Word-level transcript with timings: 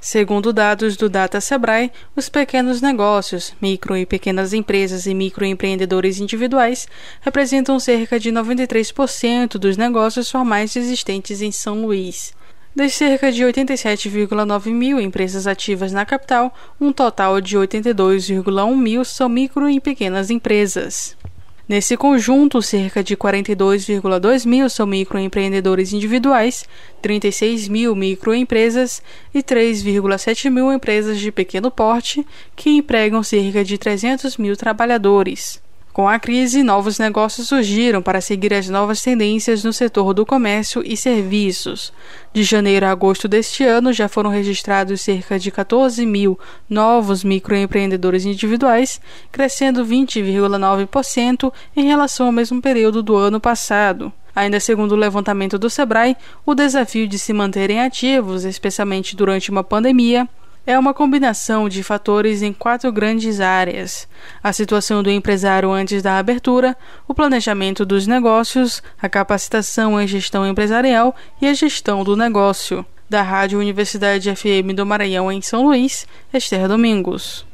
Segundo 0.00 0.52
dados 0.52 0.96
do 0.96 1.08
Data 1.08 1.40
Sebrae, 1.40 1.90
os 2.14 2.28
pequenos 2.28 2.80
negócios, 2.80 3.52
micro 3.60 3.96
e 3.96 4.06
pequenas 4.06 4.52
empresas 4.52 5.06
e 5.06 5.14
microempreendedores 5.14 6.20
individuais 6.20 6.86
representam 7.20 7.80
cerca 7.80 8.18
de 8.18 8.30
93% 8.30 9.58
dos 9.58 9.76
negócios 9.76 10.30
formais 10.30 10.76
existentes 10.76 11.42
em 11.42 11.50
São 11.50 11.84
Luís. 11.84 12.32
Das 12.76 12.94
cerca 12.94 13.32
de 13.32 13.42
87,9 13.42 14.70
mil 14.70 15.00
empresas 15.00 15.48
ativas 15.48 15.90
na 15.90 16.06
capital, 16.06 16.54
um 16.80 16.92
total 16.92 17.40
de 17.40 17.56
82,1 17.58 18.76
mil 18.76 19.04
são 19.04 19.28
micro 19.28 19.68
e 19.68 19.80
pequenas 19.80 20.30
empresas. 20.30 21.16
Nesse 21.68 21.98
conjunto, 21.98 22.62
cerca 22.62 23.04
de 23.04 23.14
42,2 23.14 24.46
mil 24.46 24.70
são 24.70 24.86
microempreendedores 24.86 25.92
individuais, 25.92 26.64
36 27.02 27.68
mil 27.68 27.94
microempresas 27.94 29.02
e 29.34 29.42
3,7 29.42 30.50
mil 30.50 30.72
empresas 30.72 31.18
de 31.18 31.30
pequeno 31.30 31.70
porte, 31.70 32.26
que 32.56 32.70
empregam 32.70 33.22
cerca 33.22 33.62
de 33.62 33.76
300 33.76 34.38
mil 34.38 34.56
trabalhadores. 34.56 35.60
Com 35.98 36.08
a 36.08 36.16
crise, 36.16 36.62
novos 36.62 36.96
negócios 36.96 37.48
surgiram 37.48 38.00
para 38.00 38.20
seguir 38.20 38.54
as 38.54 38.68
novas 38.68 39.02
tendências 39.02 39.64
no 39.64 39.72
setor 39.72 40.14
do 40.14 40.24
comércio 40.24 40.80
e 40.86 40.96
serviços. 40.96 41.92
De 42.32 42.44
janeiro 42.44 42.86
a 42.86 42.92
agosto 42.92 43.26
deste 43.26 43.64
ano, 43.64 43.92
já 43.92 44.06
foram 44.06 44.30
registrados 44.30 45.00
cerca 45.00 45.40
de 45.40 45.50
14 45.50 46.06
mil 46.06 46.38
novos 46.70 47.24
microempreendedores 47.24 48.24
individuais, 48.24 49.00
crescendo 49.32 49.84
20,9% 49.84 51.52
em 51.76 51.86
relação 51.86 52.26
ao 52.26 52.32
mesmo 52.32 52.62
período 52.62 53.02
do 53.02 53.16
ano 53.16 53.40
passado. 53.40 54.12
Ainda 54.36 54.60
segundo 54.60 54.92
o 54.92 54.96
levantamento 54.96 55.58
do 55.58 55.68
Sebrae, 55.68 56.16
o 56.46 56.54
desafio 56.54 57.08
de 57.08 57.18
se 57.18 57.32
manterem 57.32 57.80
ativos, 57.80 58.44
especialmente 58.44 59.16
durante 59.16 59.50
uma 59.50 59.64
pandemia, 59.64 60.28
é 60.68 60.78
uma 60.78 60.92
combinação 60.92 61.66
de 61.66 61.82
fatores 61.82 62.42
em 62.42 62.52
quatro 62.52 62.92
grandes 62.92 63.40
áreas: 63.40 64.06
a 64.42 64.52
situação 64.52 65.02
do 65.02 65.10
empresário 65.10 65.72
antes 65.72 66.02
da 66.02 66.18
abertura, 66.18 66.76
o 67.08 67.14
planejamento 67.14 67.86
dos 67.86 68.06
negócios, 68.06 68.82
a 69.00 69.08
capacitação 69.08 69.98
em 69.98 70.06
gestão 70.06 70.46
empresarial 70.46 71.16
e 71.40 71.48
a 71.48 71.54
gestão 71.54 72.04
do 72.04 72.14
negócio. 72.14 72.84
Da 73.08 73.22
Rádio 73.22 73.58
Universidade 73.58 74.30
FM 74.36 74.74
do 74.76 74.84
Maranhão 74.84 75.32
em 75.32 75.40
São 75.40 75.64
Luís, 75.64 76.06
Esther 76.34 76.68
Domingos. 76.68 77.47